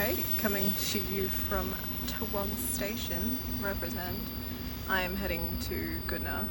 Kate 0.00 0.24
coming 0.38 0.72
to 0.72 0.98
you 0.98 1.28
from 1.28 1.74
Toowong 2.06 2.56
Station, 2.56 3.36
represent. 3.60 4.16
I 4.88 5.02
am 5.02 5.14
heading 5.14 5.58
to 5.64 6.00
Goodna 6.06 6.46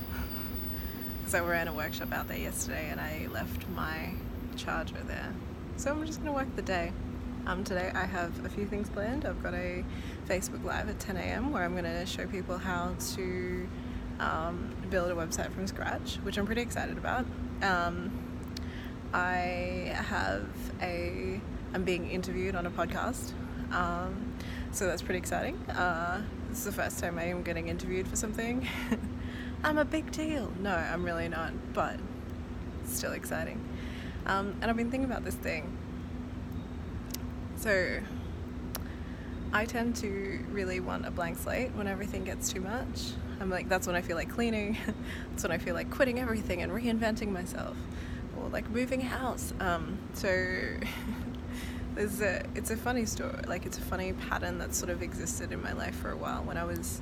because 1.17 1.33
I 1.33 1.39
ran 1.39 1.67
a 1.67 1.73
workshop 1.73 2.13
out 2.13 2.27
there 2.27 2.37
yesterday 2.37 2.89
and 2.91 3.01
I 3.01 3.27
left 3.33 3.67
my 3.69 4.13
charger 4.55 5.01
there. 5.07 5.33
So 5.77 5.89
I'm 5.89 6.05
just 6.05 6.19
going 6.19 6.31
to 6.31 6.39
work 6.39 6.55
the 6.55 6.61
day. 6.61 6.91
Um, 7.47 7.63
today 7.63 7.91
I 7.95 8.05
have 8.05 8.45
a 8.45 8.49
few 8.49 8.67
things 8.67 8.87
planned. 8.87 9.25
I've 9.25 9.41
got 9.41 9.55
a 9.55 9.83
Facebook 10.27 10.63
Live 10.63 10.87
at 10.87 10.99
10 10.99 11.17
a.m. 11.17 11.51
where 11.51 11.63
I'm 11.63 11.71
going 11.71 11.85
to 11.85 12.05
show 12.05 12.27
people 12.27 12.59
how 12.59 12.93
to 13.15 13.67
um, 14.19 14.69
build 14.91 15.09
a 15.09 15.15
website 15.15 15.51
from 15.53 15.65
scratch, 15.65 16.17
which 16.17 16.37
I'm 16.37 16.45
pretty 16.45 16.61
excited 16.61 16.99
about. 16.99 17.25
Um, 17.63 18.11
I 19.11 19.91
have 19.95 20.45
a 20.83 21.41
I'm 21.73 21.83
being 21.83 22.09
interviewed 22.09 22.55
on 22.55 22.65
a 22.65 22.71
podcast, 22.71 23.31
um, 23.71 24.33
so 24.71 24.87
that's 24.87 25.01
pretty 25.01 25.19
exciting. 25.19 25.55
Uh, 25.69 26.23
this 26.49 26.59
is 26.59 26.65
the 26.65 26.71
first 26.71 26.99
time 26.99 27.19
I 27.19 27.25
am 27.25 27.43
getting 27.43 27.67
interviewed 27.67 28.07
for 28.07 28.15
something. 28.15 28.67
I'm 29.63 29.77
a 29.77 29.85
big 29.85 30.11
deal. 30.11 30.51
No, 30.59 30.71
I'm 30.71 31.03
really 31.03 31.27
not, 31.27 31.51
but 31.73 31.99
it's 32.83 32.95
still 32.95 33.11
exciting. 33.11 33.63
Um, 34.25 34.55
and 34.61 34.69
I've 34.69 34.77
been 34.77 34.89
thinking 34.89 35.09
about 35.09 35.25
this 35.25 35.35
thing. 35.35 35.77
So 37.57 37.99
I 39.51 39.65
tend 39.65 39.95
to 39.97 40.45
really 40.51 40.79
want 40.79 41.05
a 41.05 41.11
blank 41.11 41.37
slate 41.37 41.71
when 41.73 41.87
everything 41.87 42.23
gets 42.23 42.51
too 42.51 42.61
much. 42.61 43.11
I'm 43.41 43.49
like, 43.49 43.67
that's 43.69 43.87
when 43.87 43.95
I 43.95 44.01
feel 44.01 44.15
like 44.15 44.29
cleaning. 44.29 44.77
that's 45.29 45.43
when 45.43 45.51
I 45.51 45.57
feel 45.57 45.75
like 45.75 45.89
quitting 45.91 46.19
everything 46.19 46.61
and 46.61 46.71
reinventing 46.71 47.31
myself, 47.31 47.75
or 48.37 48.49
like 48.49 48.69
moving 48.69 49.01
house. 49.01 49.53
Um, 49.59 49.97
so 50.13 50.29
there's 51.99 52.21
a, 52.21 52.41
it's 52.55 52.71
a 52.71 52.77
funny 52.77 53.05
story. 53.05 53.41
Like 53.45 53.65
it's 53.65 53.77
a 53.77 53.81
funny 53.81 54.13
pattern 54.13 54.57
that 54.59 54.73
sort 54.73 54.89
of 54.89 55.03
existed 55.03 55.51
in 55.51 55.61
my 55.61 55.73
life 55.73 55.95
for 55.95 56.11
a 56.11 56.15
while. 56.15 56.41
When 56.43 56.55
I 56.55 56.63
was, 56.63 57.01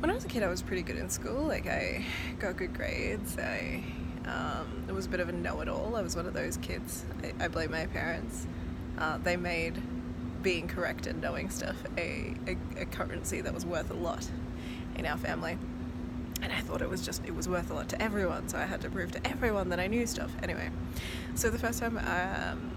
when 0.00 0.10
I 0.10 0.14
was 0.14 0.24
a 0.24 0.28
kid, 0.28 0.42
I 0.42 0.48
was 0.48 0.60
pretty 0.60 0.82
good 0.82 0.96
in 0.96 1.08
school. 1.08 1.44
Like 1.44 1.68
I 1.68 2.04
got 2.40 2.56
good 2.56 2.74
grades. 2.74 3.38
I 3.38 3.84
um, 4.26 4.82
it 4.88 4.92
was 4.92 5.06
a 5.06 5.08
bit 5.08 5.20
of 5.20 5.28
a 5.28 5.32
know-it-all. 5.32 5.94
I 5.94 6.02
was 6.02 6.16
one 6.16 6.26
of 6.26 6.34
those 6.34 6.56
kids. 6.56 7.04
I, 7.22 7.44
I 7.44 7.48
blame 7.48 7.70
my 7.70 7.86
parents. 7.86 8.44
Uh, 8.98 9.18
they 9.18 9.36
made 9.36 9.80
being 10.42 10.66
correct 10.66 11.06
and 11.06 11.22
knowing 11.22 11.48
stuff 11.48 11.76
a, 11.96 12.34
a, 12.48 12.56
a 12.82 12.86
currency 12.86 13.40
that 13.40 13.54
was 13.54 13.64
worth 13.64 13.92
a 13.92 13.94
lot 13.94 14.28
in 14.96 15.06
our 15.06 15.16
family. 15.16 15.56
And 16.42 16.52
I 16.52 16.60
thought 16.60 16.82
it 16.82 16.90
was 16.90 17.06
just, 17.06 17.24
it 17.24 17.36
was 17.36 17.48
worth 17.48 17.70
a 17.70 17.74
lot 17.74 17.88
to 17.90 18.02
everyone, 18.02 18.48
so 18.48 18.58
I 18.58 18.64
had 18.64 18.80
to 18.80 18.90
prove 18.90 19.12
to 19.12 19.26
everyone 19.26 19.68
that 19.70 19.80
I 19.80 19.86
knew 19.86 20.06
stuff. 20.06 20.30
Anyway, 20.42 20.70
so 21.34 21.50
the 21.50 21.58
first 21.58 21.80
time 21.80 21.98
um, 21.98 22.72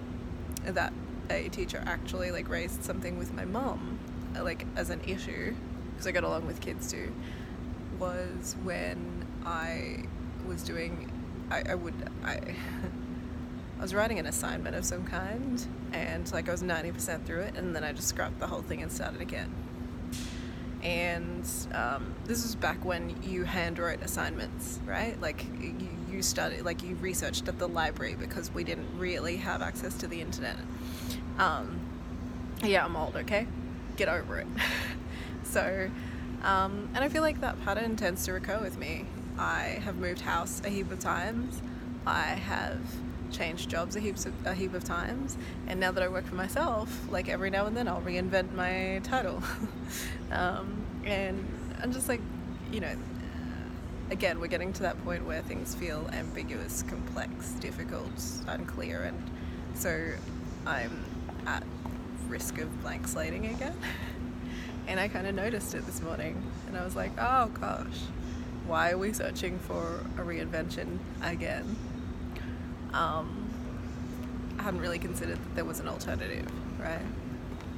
that 0.66 0.94
a 1.30 1.50
teacher 1.50 1.84
actually 1.86 2.32
like 2.32 2.50
raised 2.50 2.84
something 2.84 3.18
with 3.18 3.34
my 3.34 3.46
mom, 3.46 4.00
uh, 4.36 4.44
like 4.44 4.66
as 4.76 4.90
an 4.90 5.02
issue, 5.02 5.56
because 5.92 6.08
I 6.08 6.12
got 6.12 6.24
along 6.24 6.46
with 6.46 6.62
kids 6.62 6.92
too, 6.92 7.14
was 8.00 8.56
when 8.64 9.26
I 9.46 10.04
was 10.48 10.64
doing, 10.64 11.12
I, 11.50 11.64
I 11.70 11.76
would, 11.76 11.94
I, 12.24 12.34
I 13.80 13.82
was 13.82 13.94
writing 13.94 14.20
an 14.20 14.26
assignment 14.26 14.76
of 14.76 14.86
some 14.86 15.06
kind, 15.06 15.66
and 15.94 16.32
like 16.32 16.48
I 16.50 16.52
was 16.52 16.64
90% 16.64 17.26
through 17.26 17.42
it, 17.42 17.56
and 17.56 17.76
then 17.76 17.84
I 17.84 17.94
just 17.94 18.08
scrapped 18.08 18.40
the 18.40 18.48
whole 18.48 18.62
thing 18.62 18.82
and 18.82 18.92
started 18.92 19.22
again 19.22 19.54
and 20.84 21.48
um, 21.74 22.14
this 22.26 22.44
was 22.44 22.56
back 22.56 22.84
when 22.84 23.22
you 23.24 23.44
handwrote 23.44 24.02
assignments, 24.02 24.80
right? 24.86 25.20
Like 25.22 25.46
you, 25.60 25.76
you 26.12 26.22
studied, 26.22 26.62
like 26.64 26.84
you 26.84 26.96
researched 26.96 27.48
at 27.48 27.60
the 27.60 27.68
library 27.68 28.16
because 28.16 28.52
we 28.52 28.64
didn't 28.64 28.88
really 28.98 29.38
have 29.38 29.62
access 29.62 29.96
to 30.00 30.08
the 30.08 30.22
internet. 30.22 30.58
Um, 31.38 31.80
yeah, 32.64 32.86
I'm 32.86 32.96
old, 32.96 33.16
okay? 33.16 33.48
Get 33.98 34.10
over 34.10 34.40
it. 34.40 34.48
so, 35.44 35.90
um, 36.44 36.90
and 36.94 37.04
I 37.04 37.10
feel 37.10 37.22
like 37.22 37.42
that 37.42 37.64
pattern 37.64 37.96
tends 37.96 38.26
to 38.26 38.34
recur 38.34 38.60
with 38.60 38.78
me. 38.78 39.06
I 39.38 39.80
have 39.84 39.98
moved 39.98 40.22
house 40.22 40.62
a 40.66 40.70
heap 40.70 40.92
of 40.92 41.00
times. 41.00 41.62
I 42.06 42.22
have 42.22 42.80
changed 43.32 43.70
jobs 43.70 43.96
a 43.96 44.00
heap 44.00 44.16
of, 44.18 44.34
a 44.46 44.54
heap 44.54 44.74
of 44.74 44.84
times. 44.84 45.38
And 45.68 45.80
now 45.80 45.92
that 45.92 46.04
I 46.04 46.08
work 46.08 46.26
for 46.26 46.36
myself 46.36 47.10
like 47.10 47.30
every 47.30 47.50
now 47.50 47.66
and 47.66 47.76
then 47.76 47.88
I'll 47.88 48.02
reinvent 48.02 48.54
my 48.54 49.02
title. 49.04 49.44
Um, 50.32 50.86
and 51.04 51.46
I'm 51.84 51.92
just 51.92 52.08
like 52.08 52.22
you 52.72 52.80
know 52.80 52.96
again 54.12 54.40
we're 54.40 54.48
getting 54.48 54.72
to 54.74 54.84
that 54.84 55.04
point 55.04 55.26
where 55.26 55.42
things 55.42 55.76
feel 55.76 56.10
ambiguous 56.14 56.84
complex 56.84 57.52
difficult 57.60 58.12
unclear 58.48 59.04
and 59.04 59.30
so 59.74 60.14
I'm 60.66 61.04
at 61.46 61.64
risk 62.30 62.60
of 62.60 62.82
blank 62.82 63.08
slating 63.08 63.48
again. 63.48 63.76
And 64.88 65.00
I 65.00 65.08
kind 65.08 65.28
of 65.28 65.36
noticed 65.36 65.76
it 65.76 65.86
this 65.86 66.02
morning 66.02 66.42
and 66.68 66.76
I 66.76 66.84
was 66.84 66.96
like 66.96 67.12
oh 67.18 67.48
gosh 67.60 68.00
why 68.66 68.92
are 68.92 68.98
we 68.98 69.14
searching 69.14 69.60
for 69.60 70.04
a 70.18 70.22
reinvention 70.22 70.98
again 71.22 71.76
um, 72.94 73.50
I 74.60 74.64
hadn't 74.64 74.82
really 74.82 75.00
considered 75.00 75.38
that 75.38 75.56
there 75.56 75.66
was 75.66 75.80
an 75.80 75.88
alternative, 75.88 76.48
right? 76.80 77.02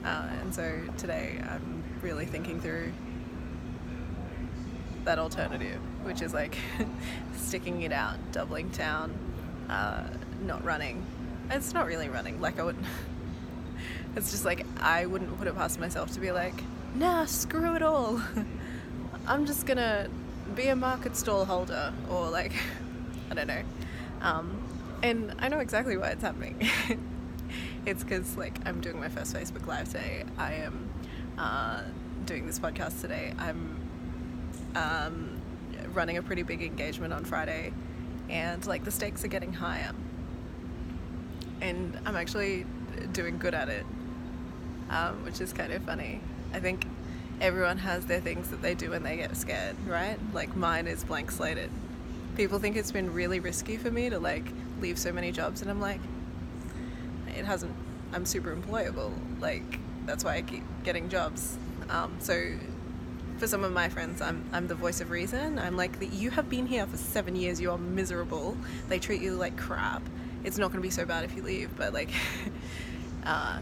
Uh, 0.04 0.28
and 0.42 0.54
so 0.54 0.82
today 0.98 1.40
I'm 1.50 1.84
really 2.02 2.26
thinking 2.26 2.60
through 2.60 2.92
that 5.06 5.20
alternative, 5.20 5.80
which 6.04 6.22
is 6.22 6.34
like 6.34 6.58
sticking 7.36 7.84
it 7.84 7.92
out, 7.92 8.18
doubling 8.32 8.70
down, 8.70 9.14
uh, 9.70 10.04
not 10.42 10.64
running. 10.64 11.06
It's 11.50 11.74
not 11.74 11.86
really 11.86 12.10
running, 12.10 12.42
like 12.42 12.60
I 12.60 12.64
wouldn't. 12.64 12.86
it's 14.16 14.32
just 14.32 14.46
like 14.46 14.66
I 14.80 15.06
wouldn't 15.06 15.38
put 15.38 15.48
it 15.48 15.56
past 15.56 15.80
myself 15.80 16.12
to 16.14 16.20
be 16.20 16.32
like, 16.32 16.56
nah, 16.96 17.26
screw 17.26 17.76
it 17.76 17.82
all. 17.82 18.22
I'm 19.28 19.46
just 19.46 19.66
gonna 19.66 20.10
be 20.56 20.68
a 20.68 20.76
market 20.76 21.16
stall 21.16 21.46
holder, 21.46 21.94
or 22.10 22.30
like, 22.30 22.54
I 23.32 23.36
don't 23.36 23.48
know. 23.48 23.64
Um, 24.22 24.62
and 25.04 25.36
I 25.40 25.50
know 25.50 25.60
exactly 25.60 25.98
why 25.98 26.10
it's 26.10 26.24
happening. 26.24 26.58
it's 27.86 28.04
because 28.04 28.38
like 28.38 28.58
I'm 28.66 28.80
doing 28.82 29.00
my 29.00 29.10
first 29.10 29.36
Facebook 29.36 29.68
Live 29.68 29.88
today. 29.88 30.24
I 30.38 30.54
am 30.54 30.90
uh, 31.38 31.82
doing 32.26 32.48
this 32.48 32.58
podcast 32.58 33.02
today. 33.02 33.34
I'm 33.38 33.78
um, 34.76 35.42
running 35.94 36.18
a 36.18 36.24
pretty 36.24 36.44
big 36.44 36.64
engagement 36.64 37.14
on 37.14 37.26
Friday, 37.26 37.74
and 38.30 38.66
like 38.66 38.86
the 38.86 38.92
stakes 38.92 39.26
are 39.26 39.28
getting 39.28 39.52
higher. 39.52 39.92
And 41.62 42.00
I'm 42.06 42.16
actually 42.16 42.66
doing 43.12 43.38
good 43.38 43.54
at 43.54 43.68
it, 43.68 43.86
um, 44.90 45.26
which 45.26 45.42
is 45.42 45.52
kind 45.52 45.74
of 45.74 45.84
funny. 45.84 46.22
I 46.54 46.62
think 46.62 46.86
everyone 47.42 47.78
has 47.80 48.06
their 48.06 48.22
things 48.22 48.50
that 48.52 48.62
they 48.62 48.74
do 48.74 48.92
when 48.92 49.04
they 49.04 49.18
get 49.18 49.36
scared, 49.36 49.76
right? 49.86 50.18
Like 50.34 50.56
mine 50.56 50.88
is 50.88 51.04
blank 51.04 51.30
slated. 51.30 51.70
People 52.36 52.58
think 52.58 52.76
it's 52.76 52.92
been 52.92 53.14
really 53.14 53.40
risky 53.40 53.78
for 53.78 53.92
me 53.92 54.10
to 54.10 54.20
like 54.20 54.46
leave 54.82 54.98
so 54.98 55.12
many 55.12 55.32
jobs 55.32 55.62
and 55.62 55.70
I'm 55.70 55.80
like 55.80 56.02
it 57.28 57.46
hasn't 57.46 57.74
I'm 58.12 58.26
super 58.26 58.56
employable 58.56 59.12
like 59.40 59.80
that's 60.06 60.24
why 60.24 60.36
I 60.36 60.42
keep 60.42 60.64
getting 60.84 61.10
jobs. 61.10 61.58
Um, 61.90 62.16
so 62.20 62.54
for 63.38 63.48
some 63.48 63.64
of 63.64 63.72
my 63.72 63.88
friends 63.88 64.20
I'm, 64.22 64.44
I'm 64.52 64.68
the 64.68 64.76
voice 64.76 65.00
of 65.00 65.12
reason. 65.12 65.60
I'm 65.60 65.78
like 65.78 66.00
the, 66.00 66.08
you 66.08 66.32
have 66.32 66.50
been 66.50 66.66
here 66.66 66.88
for 66.88 66.98
seven 66.98 67.36
years 67.36 67.62
you 67.62 67.70
are 67.70 67.78
miserable. 67.78 68.58
They 68.90 68.98
treat 68.98 69.22
you 69.22 69.36
like 69.36 69.56
crap. 69.56 70.02
It's 70.44 70.58
not 70.58 70.72
gonna 70.72 70.82
be 70.82 70.90
so 70.90 71.06
bad 71.06 71.24
if 71.24 71.36
you 71.36 71.44
leave 71.44 71.76
but 71.78 71.94
like 71.94 72.10
uh, 73.26 73.60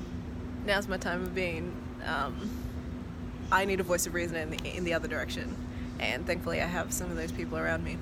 now's 0.66 0.88
my 0.88 0.98
time 0.98 1.24
of 1.24 1.36
being 1.36 1.74
um, 2.06 2.50
I 3.52 3.66
need 3.66 3.82
a 3.82 3.84
voice 3.84 4.08
of 4.08 4.14
reason 4.14 4.38
in 4.38 4.50
the, 4.50 4.78
in 4.78 4.86
the 4.86 4.94
other 4.94 5.10
direction. 5.10 5.58
And 6.00 6.26
thankfully 6.26 6.62
I 6.62 6.68
have 6.68 6.94
some 6.94 7.12
of 7.12 7.18
those 7.18 7.34
people 7.34 7.58
around 7.58 7.84
me 7.84 7.98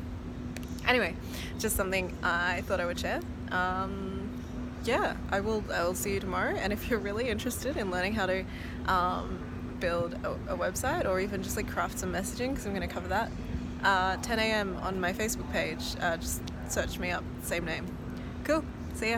anyway, 0.87 1.15
just 1.59 1.75
something 1.75 2.15
I 2.23 2.61
thought 2.61 2.79
I 2.79 2.85
would 2.85 2.99
share. 2.99 3.21
Um, 3.51 4.29
yeah, 4.85 5.15
I 5.31 5.39
will. 5.39 5.63
I 5.73 5.83
will 5.83 5.95
see 5.95 6.13
you 6.13 6.19
tomorrow. 6.19 6.55
And 6.55 6.71
if 6.71 6.89
you're 6.89 6.99
really 6.99 7.29
interested 7.29 7.77
in 7.77 7.91
learning 7.91 8.13
how 8.13 8.25
to 8.27 8.45
um, 8.87 9.39
build 9.79 10.13
a, 10.23 10.53
a, 10.53 10.57
website 10.57 11.05
or 11.05 11.19
even 11.19 11.43
just 11.43 11.57
like 11.57 11.69
craft 11.69 11.99
some 11.99 12.13
messaging, 12.13 12.49
because 12.49 12.65
I'm 12.65 12.73
going 12.73 12.87
to 12.87 12.93
cover 12.93 13.07
that, 13.09 13.31
uh, 13.83 14.17
10 14.17 14.39
a.m. 14.39 14.77
on 14.81 14.99
my 14.99 15.13
Facebook 15.13 15.51
page. 15.51 15.95
Uh, 15.99 16.17
just 16.17 16.41
search 16.69 16.99
me 16.99 17.11
up, 17.11 17.23
same 17.41 17.65
name. 17.65 17.85
Cool. 18.43 18.63
See 18.93 19.11
ya. 19.11 19.17